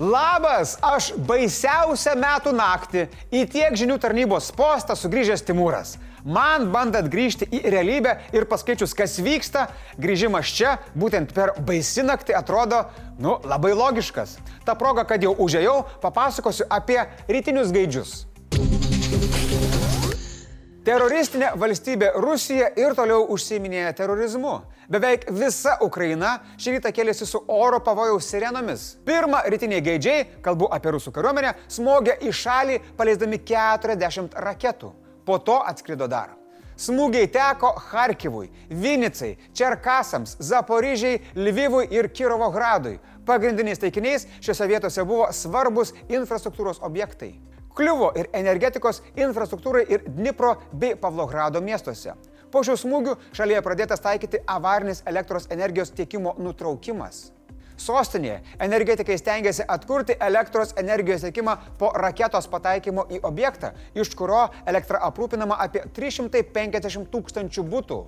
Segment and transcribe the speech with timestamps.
[0.00, 3.02] Labas, aš baisiausią metų naktį
[3.36, 5.98] į tiek žinių tarnybos postą sugrįžęs Timūras.
[6.24, 9.66] Man bandant grįžti į realybę ir paskaičius, kas vyksta,
[10.00, 12.86] grįžimas čia, būtent per baisi naktį, atrodo,
[13.20, 14.38] nu, labai logiškas.
[14.64, 18.22] Ta proga, kad jau užėjau, papasakosiu apie rytinius gaidžius.
[20.80, 24.54] Teroristinė valstybė Rusija ir toliau užsiminėja terorizmu.
[24.88, 28.86] Beveik visa Ukraina šį rytą kėlėsi su oro pavojaus sirenomis.
[29.04, 34.94] Pirmą rytiniai gaidžiai, kalbu apie rusų kariuomenę, smogė į šalį paleisdami 40 raketų.
[35.28, 36.32] Po to atskrido dar.
[36.80, 42.96] Smūgiai teko Harkivui, Vinicai, Čerkasams, Zaporižiai, Lvivui ir Kirovo Gradui.
[43.28, 47.34] Pagrindiniais taikiniais šiuose vietose buvo svarbus infrastruktūros objektai.
[47.76, 52.16] Kliuvo ir energetikos infrastruktūrai ir Dnipro bei Pavlogrado miestuose.
[52.50, 57.28] Po šių smūgių šalyje pradėtas taikyti avarinis elektros energijos tiekimo nutraukimas.
[57.80, 65.00] Sostinėje energetikai stengiasi atkurti elektros energijos tiekimą po raketos pataikymo į objektą, iš kurio elektra
[65.06, 68.00] aprūpinama apie 350 tūkstančių būtų.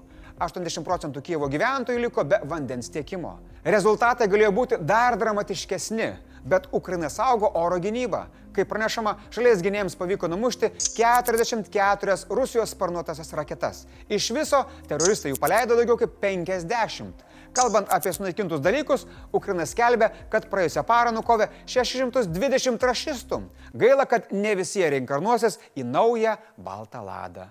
[0.42, 3.36] 80 procentų Kievo gyventojų liko be vandens tiekimo.
[3.64, 6.10] Rezultatai galėjo būti dar dramatiškesni,
[6.44, 8.26] bet Ukraina saugo oro gynybą.
[8.52, 13.86] Kaip pranešama, šalies gynėjams pavyko numušti 44 Rusijos sparnuotasias raketas.
[14.12, 17.24] Iš viso teroristai jų paleido daugiau kaip 50.
[17.56, 23.42] Kalbant apie sunaikintus dalykus, Ukraina skelbia, kad praėjusią parą nukovė 620 rašistų.
[23.76, 27.50] Gaila, kad ne visi jie reinkarnuosis į naują baltą ladą.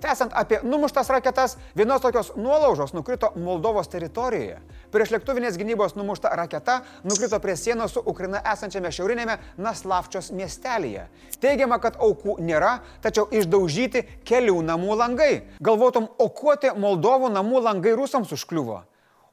[0.00, 4.60] Tęsant apie numuštas raketas, vienos tokios nuolaužos nukrito Moldovos teritorijoje.
[4.90, 11.08] Prieš lėktuvinės gynybos numušta raketa nukrito prie sienos su Ukraina esančiame šiaurinėme Naslavčios miestelėje.
[11.42, 15.32] Teigiama, kad aukų nėra, tačiau išdaužyti kelių namų langai.
[15.60, 18.82] Galvotum, o kuo tie Moldovų namų langai rusams užkliuvo?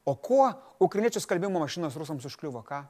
[0.08, 2.62] O kuo ukrainiečių skalbimo mašinos rusams užkliuvo?
[2.64, 2.86] Ką?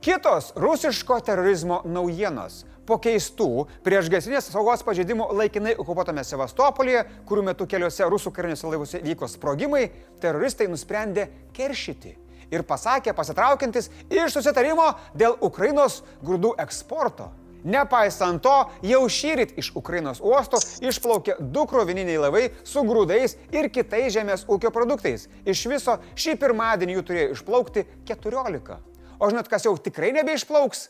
[0.00, 2.60] Kitos rusiško terorizmo naujienos.
[2.86, 9.26] Po keistų priešgaisrinės saugos pažeidimų laikinai okupuotame Sevastopolyje, kurių metu keliuose rusų kariniuose laivuose vyko
[9.32, 9.88] sprogimai,
[10.22, 12.14] teroristai nusprendė keršyti
[12.54, 17.32] ir pasakė pasitraukiantis iš susitarimo dėl Ukrainos grūdų eksporto.
[17.64, 18.54] Nepaisant to,
[18.84, 24.70] jau šyrit iš Ukrainos uosto išplaukė du krovininiai laivai su grūdais ir kitais žemės ūkio
[24.70, 25.30] produktais.
[25.48, 28.93] Iš viso šį pirmadienį jų turėjo išplaukti 14.
[29.18, 30.88] O žinot, kas jau tikrai nebeišplauks?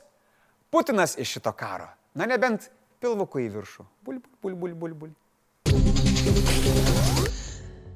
[0.70, 1.88] Putinas iš šito karo.
[2.14, 2.70] Na nebent
[3.02, 3.86] pilvuku į viršų.
[4.06, 5.12] Bul, bul, bul, bul, bul.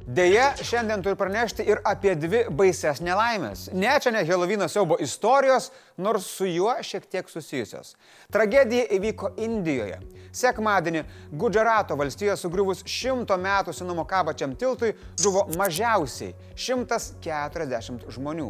[0.08, 3.66] Deja, šiandien turiu pranešti ir apie dvi baises nelaimės.
[3.76, 5.66] Ne, čia ne Helovino siaubo istorijos,
[6.00, 7.92] nors su juo šiek tiek susijusios.
[8.32, 9.98] Tragedija įvyko Indijoje.
[10.32, 11.02] Sekmadienį
[11.40, 18.48] Gudžarato valstijoje sugriuvus šimto metų senumo kabačiam tiltui žuvo mažiausiai 140 žmonių.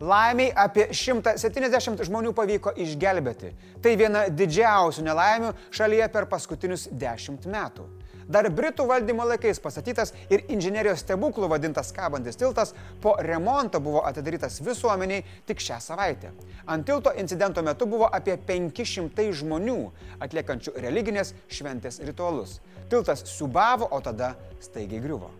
[0.00, 3.52] Laimiai apie 170 žmonių pavyko išgelbėti.
[3.80, 7.86] Tai viena didžiausių nelaimių šalyje per paskutinius 10 metų.
[8.26, 14.58] Dar Britų valdymo laikais pastatytas ir inžinierijos stebuklų vadintas kabantis tiltas po remonto buvo atidarytas
[14.66, 16.34] visuomeniai tik šią savaitę.
[16.66, 19.78] Ant tilto incidento metu buvo apie 500 žmonių
[20.26, 22.58] atliekančių religinės šventės ritualus.
[22.90, 25.30] Tiltas subavo, o tada staigiai griuvo.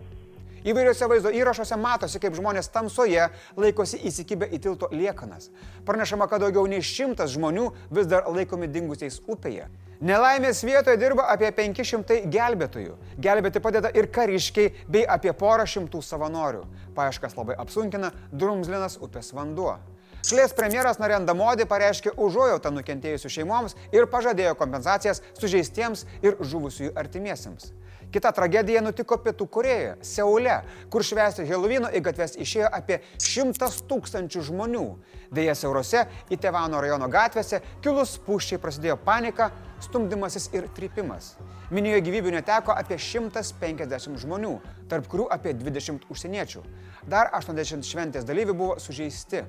[0.66, 5.52] Įvairiuose vaizdo įrašuose matosi, kaip žmonės tamsoje laikosi įsikibę į tilto liekanas.
[5.86, 9.68] Pranešama, kad daugiau nei šimtas žmonių vis dar laikomi dingusiais upėje.
[10.02, 12.96] Nelaimės vietoje dirba apie 500 gelbėtojų.
[13.22, 16.64] Gelbėti padeda ir kariškiai bei apie porą šimtų savanorių.
[16.98, 19.78] Paaiškas labai apsunkina drumzlinas upės vanduo.
[20.26, 27.68] Šalies premjeras Narenda Modi pareiškė užuojautą nukentėjusių šeimoms ir pažadėjo kompensacijas sužeistiems ir žuvusiųjų artimiesiems.
[28.10, 30.56] Kita tragedija nutiko Pietų Korejoje, Seule,
[30.90, 34.82] kur švęsti Helovino į gatves išėjo apie šimtas tūkstančių žmonių.
[35.30, 39.52] Deja, Seurose, į Tevano rajono gatvėse, kilus puščiai prasidėjo panika,
[39.86, 41.36] stumdymasis ir trypimas.
[41.70, 44.56] Minijoje gyvybių neteko apie 150 žmonių,
[44.90, 46.66] tarp kurių apie 20 užsieniečių.
[47.06, 49.44] Dar 80 šventės dalyvių buvo sužeisti.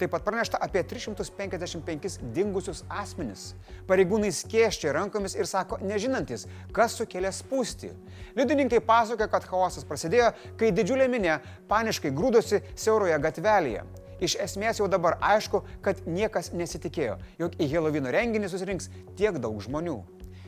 [0.00, 3.50] Taip pat pranešta apie 355 dingusius asmenis.
[3.84, 7.90] Pareigūnai skėščia rankomis ir sako nežinantis, kas sukėlė spūstį.
[8.38, 11.34] Liudininkai pasakoja, kad chaosas prasidėjo, kai didžiulė minė
[11.68, 13.84] paniškai grūdosi siauroje gatvelėje.
[14.24, 18.88] Iš esmės jau dabar aišku, kad niekas nesitikėjo, jog į Helovino renginį susirinks
[19.20, 19.98] tiek daug žmonių.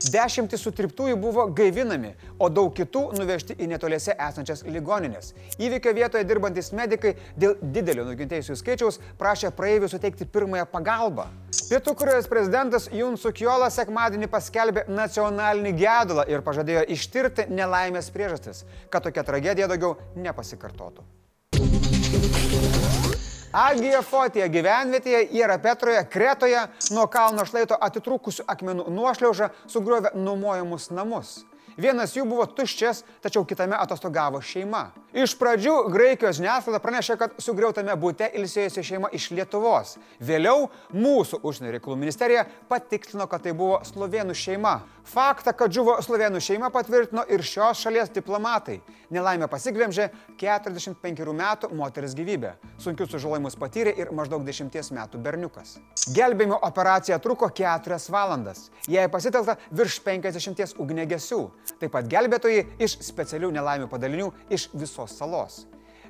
[0.03, 2.11] Dešimtis sutriptųjų buvo gaivinami,
[2.41, 5.31] o daug kitų nuvežti į netoliese esančias ligoninės.
[5.61, 11.29] Įvykio vietoje dirbantis medikai dėl didelio nukentėjusių skaičiaus prašė praeivių suteikti pirmąją pagalbą.
[11.69, 19.07] Pietų Korejos prezidentas Jun Sukiola sekmadienį paskelbė nacionalinį gedulą ir pažadėjo ištirti nelaimės priežastis, kad
[19.07, 21.07] tokia tragedija daugiau nepasikartotų.
[23.53, 31.35] Agija Fotija gyvenvietėje yra Petroje, Kretoje, nuo kalno šlaito atitrūkusių akmenų nuošliaužą sugriovė nuomojamus namus.
[31.77, 34.91] Vienas jų buvo tuščias, tačiau kitame atostogavo šeima.
[35.13, 39.95] Iš pradžių Graikijos žiniasklaida pranešė, kad sugriautame būte ilsėjusi šeima iš Lietuvos.
[40.21, 44.79] Vėliau mūsų užsienio reikalų ministerija patikslino, kad tai buvo slovenų šeima.
[45.03, 48.77] Faktą, kad žuvo slovenų šeima patvirtino ir šios šalies diplomatai.
[49.13, 50.07] Nelaimė pasiglemžė
[50.39, 52.53] 45 metų moters gyvybę.
[52.81, 55.75] Sunkius sužalojimus patyrė ir maždaug 10 metų berniukas.
[56.15, 58.69] Gelbėjimo operacija truko 4 valandas.
[58.87, 61.41] Jai pasitelkta virš 50 ugnegesių.
[61.79, 65.63] Taip pat gelbėtojai iš specialių nelaimių padalinių iš visos salos.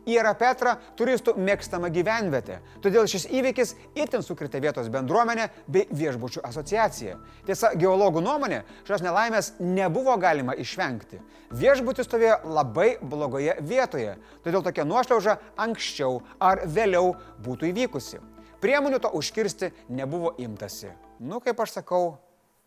[0.04, 7.16] Yra Petra turistų mėgstama gyvenvietė, todėl šis įvykis itin sukritė vietos bendruomenę bei viešbučių asociaciją.
[7.48, 11.22] Tiesa, geologų nuomonė, šios nelaimės nebuvo galima išvengti.
[11.56, 17.16] Viešbutis stovėjo labai blogoje vietoje, todėl tokia nuošliauža anksčiau ar vėliau
[17.46, 18.20] būtų įvykusi.
[18.64, 20.92] Priemonių to užkirsti nebuvo imtasi.
[21.24, 22.18] Nu, kaip aš sakau,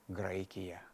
[0.09, 0.86] Graikija.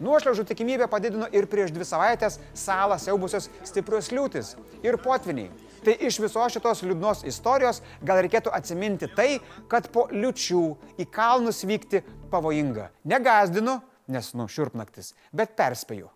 [0.00, 4.54] Nuošliaužų tikimybę padidino ir prieš dvi savaitės salą siaubusios stiprios liūtis
[4.86, 5.50] ir potviniai.
[5.84, 10.64] Tai iš visos šitos liūdnos istorijos gal reikėtų atsiminti tai, kad po liučių
[11.00, 12.02] į kalnus vykti
[12.32, 12.90] pavojinga.
[13.08, 13.80] Negazdinu,
[14.12, 16.10] nes nu šiurpnaktis, bet perspėju,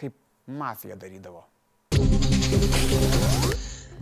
[0.00, 0.16] kaip
[0.48, 1.44] mafija darydavo.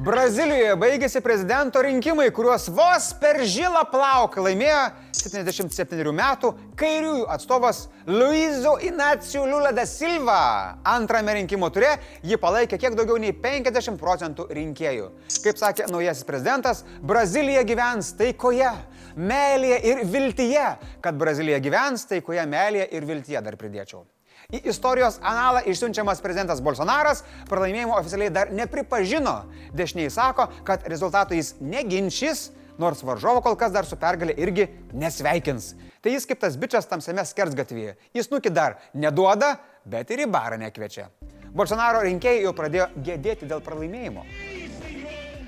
[0.01, 4.87] Brazilijoje baigėsi prezidento rinkimai, kuriuos vos per žilą plauką laimėjo
[5.21, 10.79] 77 metų kairiųjų atstovas Luizo Inacio Lula da Silva.
[10.89, 11.91] Antrame rinkimų ture
[12.25, 15.11] jį palaikė kiek daugiau nei 50 procentų rinkėjų.
[15.45, 18.73] Kaip sakė naujasis prezidentas, Brazilija gyvens taikoje,
[19.21, 20.67] meilėje ir viltyje.
[21.05, 24.07] Kad Brazilija gyvens taikoje, meilėje ir viltyje dar pridėčiau.
[24.53, 29.39] Į istorijos analą išsiunčiamas prezidentas Bolsonaras pralaimėjimo oficialiai dar nepripažino.
[29.73, 32.51] Dešiniai sako, kad rezultatų jis neginčys,
[32.81, 35.73] nors varžovo kol kas dar su pergalė irgi nesveikins.
[36.05, 37.97] Tai jis kaip tas bičias tamsiame skersgatvėje.
[38.13, 39.55] Jis nuki dar neduoda,
[39.89, 41.09] bet ir į barą nekviečia.
[41.53, 44.27] Bolsonaro rinkėjai jau pradėjo gėdėti dėl pralaimėjimo.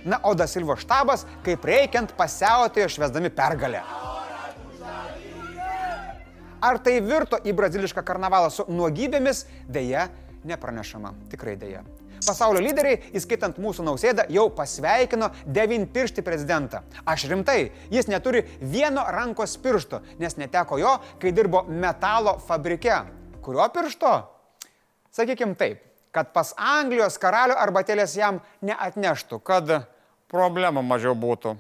[0.05, 3.81] Na, o Da Silvo štabas, kaip reikiant, pasiautėjo švesdami pergalę.
[6.65, 10.09] Ar tai virto į brazilišką karnavalą su nuogybėmis, dėja,
[10.49, 11.13] nepranešama.
[11.33, 11.83] Tikrai dėja.
[12.25, 16.81] Pasaulio lyderiai, įskaitant mūsų nausėdą, jau pasveikino devinpirštį prezidentą.
[17.05, 23.03] Aš rimtai, jis neturi vieno rankos piršto, nes neteko jo, kai dirbo metalo fabrike.
[23.45, 24.15] Kurio piršto?
[25.13, 25.85] Sakykime taip,
[26.17, 29.77] kad pas Anglijos karalių arbatėlės jam neatneštų, kad
[30.33, 31.59] problemų mažiau būtų.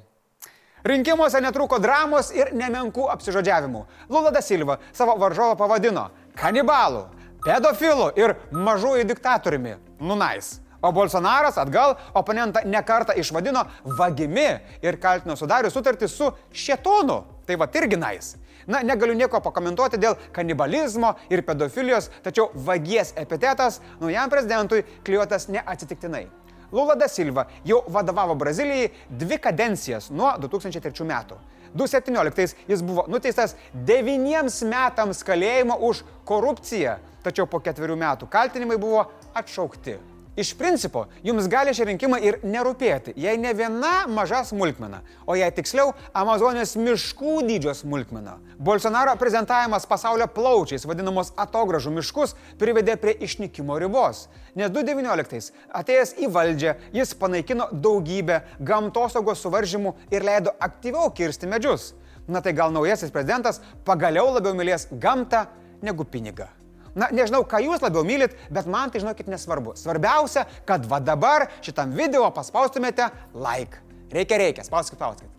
[0.85, 3.87] Rinkimuose netruko dramos ir nemenkų apsižodžiavimų.
[4.13, 7.07] Lula da Silva savo varžovą pavadino kanibalų,
[7.47, 9.79] pedofilų ir mažųjų diktatoriumi.
[10.05, 10.59] Nunais.
[10.85, 13.65] O Bolsonaras atgal oponentą nekartą išvadino
[13.97, 14.51] vagimi
[14.85, 17.23] ir kaltino sudarius sutartį su šetonu.
[17.49, 18.35] Tai va irgi nais.
[18.69, 26.27] Na, negaliu nieko pakomentuoti dėl kanibalizmo ir pedofilijos, tačiau vagies epitetas naujam prezidentui klijuotas neatsitiktinai.
[26.73, 31.39] Lula da Silva jau vadovavo Brazilijai dvi kadencijas nuo 2003 metų.
[31.75, 39.09] 2017 jis buvo nuteistas devyniems metams kalėjimo už korupciją, tačiau po ketverių metų kaltinimai buvo
[39.35, 39.99] atšaukti.
[40.37, 45.53] Iš principo, jums gali šie rinkimai ir nerūpėti, jei ne viena maža smulkmena, o jei
[45.55, 48.41] tiksliau Amazonės miškų dydžio smulkmena.
[48.59, 54.25] Bolsonaro prezentavimas pasaulio plaučiais vadinamos atogražų miškus privedė prie išnykimo ribos.
[54.59, 61.93] Nes 2019 atėjęs į valdžią jis panaikino daugybę gamtosaugos suvaržymų ir leido aktyviau kirsti medžius.
[62.27, 65.47] Na tai gal naujasis prezidentas pagaliau labiau mylės gamtą
[65.85, 66.51] negu pinigą.
[66.95, 69.75] Na, nežinau, ką jūs labiau mylit, bet man tai žinokit nesvarbu.
[69.79, 73.83] Svarbiausia, kad va dabar šitam video paspaustumėte like.
[74.15, 75.31] Reikia, reikia, spauskit, spauskit.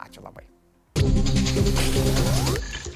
[0.00, 0.48] Ačiū labai.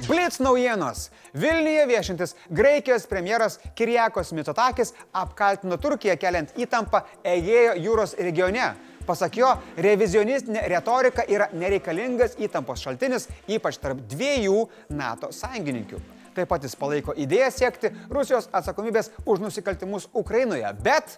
[0.09, 1.11] Blitz naujienos.
[1.37, 8.71] Vilniuje viešintis Graikijos premjeras Kirjakos Mitotakis apkaltino Turkiją keliant įtampą Egėjo jūros regione.
[9.05, 14.65] Pasak jo, revizionistinė retorika yra nereikalingas įtampos šaltinis, ypač tarp dviejų
[14.97, 16.01] NATO sąjungininkių.
[16.39, 21.17] Taip pat jis palaiko idėją siekti Rusijos atsakomybės už nusikaltimus Ukrainoje, bet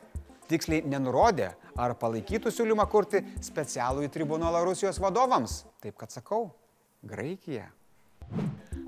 [0.48, 5.60] tiksliai nenurodė, ar palaikytų siūlymą kurti specialų į tribunolą Rusijos vadovams.
[5.84, 6.46] Taip kad sakau,
[7.04, 7.68] Graikija.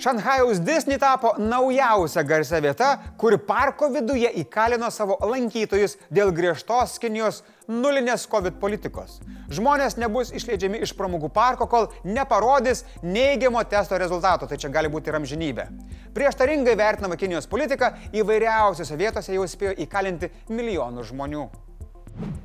[0.02, 7.44] Šanhajaus Disney tapo naujausia garsia vieta, kuri parko viduje įkalino savo lankytojus dėl griežtos Kinijos
[7.70, 9.20] nulinės COVID politikos.
[9.54, 15.12] Žmonės nebus išleidžiami iš pramogų parko, kol neparodys neigiamo testo rezultato, tai čia gali būti
[15.12, 15.68] ir amžinybė.
[16.16, 21.46] Prieštaringai vertinama Kinijos politika įvairiausiose vietose jau spėjo įkalinti milijonų žmonių.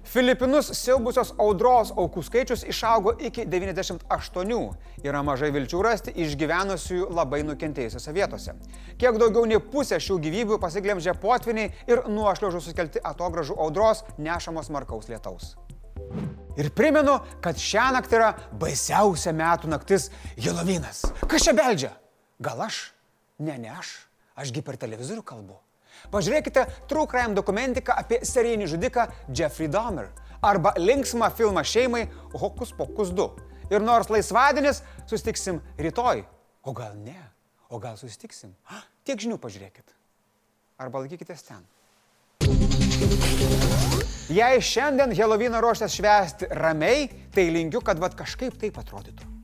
[0.07, 4.61] Filipinus siaubusios audros aukų skaičius išaugo iki 98.
[5.03, 8.55] Yra mažai vilčių rasti išgyvenusiųjų labai nukentėjusiose vietose.
[8.97, 15.11] Kiek daugiau nei pusė šių gyvybių pasiglemžė potviniai ir nuošliaužų sukelti atogražų audros nešamos markaus
[15.11, 15.55] lietaus.
[16.57, 20.07] Ir primenu, kad šią naktį yra baisiausia metų naktis
[20.39, 21.03] Helovynas.
[21.27, 21.91] Kas čia beldžia?
[22.41, 22.87] Gal aš?
[23.37, 23.93] Ne, ne aš.
[24.39, 25.59] Ašgi per televizorių kalbu.
[26.13, 30.11] Pažiūrėkite True Crime dokumentiką apie serijinį žudiką Jeffrey Dahmer
[30.41, 33.29] arba linksmą filmą šeimai Hokus Pokus 2.
[33.73, 36.23] Ir nors laisvadienis, sustiksim rytoj.
[36.63, 37.19] O gal ne?
[37.69, 38.53] O gal sustiksim?
[38.71, 39.95] Ha, tiek žinių pažiūrėkit.
[40.79, 41.65] Arba laikykitės ten.
[44.31, 49.36] Jei šiandien Helovyną ruošęs švęsti ramiai, tai linkiu, kad vad kažkaip taip atrodytų.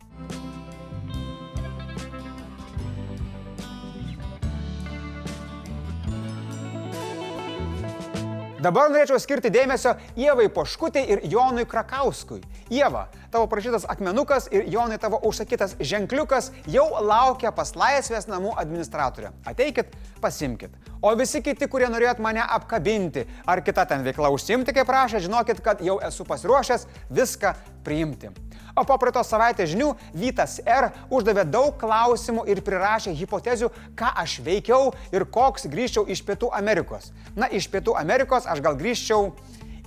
[8.64, 12.38] Dabar norėčiau skirti dėmesio Ievai Poškutai ir Jonui Krakauskui.
[12.72, 19.34] Ieva, tavo prašytas akmenukas ir Jonai tavo užsakytas ženkliukas jau laukia pas laisvės namų administratorę.
[19.50, 19.92] Ateikit,
[20.24, 20.78] pasimkit.
[21.04, 25.60] O visi kiti, kurie norėjot mane apkabinti ar kitą ten veiklą užsimti, kaip prašė, žinokit,
[25.66, 27.52] kad jau esu pasiruošęs viską
[27.84, 28.32] priimti.
[28.74, 30.88] O po praeitos savaitės žinių Vytas R.
[31.14, 37.12] uždavė daug klausimų ir prirašė hipotezių, ką aš veikiau ir koks grįžčiau iš Pietų Amerikos.
[37.38, 39.30] Na, iš Pietų Amerikos aš gal grįžčiau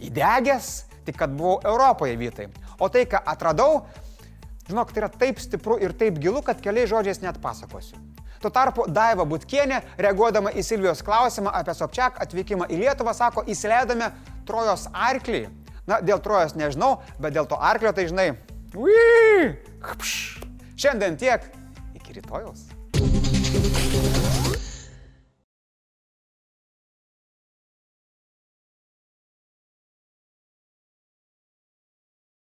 [0.06, 2.46] įdegęs, tik kad buvau Europoje Vytai.
[2.78, 3.82] O tai, ką atradau,
[4.70, 7.98] žinok, tai yra taip stipru ir taip gilu, kad keliais žodžiais net pasakosiu.
[8.38, 14.12] Tuo tarpu Daiva Butkienė, reaguodama į Silvijos klausimą apie Sobčiak atvykimą į Lietuvą, sako, įsileidome
[14.46, 15.48] Trojos arklį.
[15.90, 18.34] Na, dėl Trojos nežinau, bet dėl to arklio tai žinai!
[20.76, 21.40] Šiandien tiek.
[21.97, 22.68] Iki rytojaus.